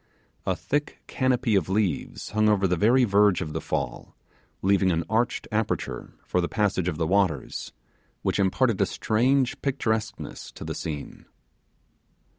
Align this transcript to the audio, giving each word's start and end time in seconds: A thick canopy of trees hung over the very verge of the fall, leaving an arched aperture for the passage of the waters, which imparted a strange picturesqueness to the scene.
A 0.47 0.55
thick 0.55 1.03
canopy 1.05 1.53
of 1.53 1.67
trees 1.67 2.31
hung 2.31 2.49
over 2.49 2.67
the 2.67 2.75
very 2.75 3.03
verge 3.03 3.39
of 3.39 3.53
the 3.53 3.61
fall, 3.61 4.15
leaving 4.63 4.89
an 4.91 5.03
arched 5.07 5.47
aperture 5.51 6.15
for 6.25 6.41
the 6.41 6.49
passage 6.49 6.87
of 6.87 6.97
the 6.97 7.05
waters, 7.05 7.71
which 8.23 8.39
imparted 8.39 8.81
a 8.81 8.87
strange 8.87 9.61
picturesqueness 9.61 10.51
to 10.53 10.65
the 10.65 10.73
scene. 10.73 11.27